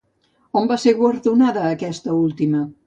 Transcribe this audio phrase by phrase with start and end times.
[0.61, 2.69] On va ser guardonada aquesta última?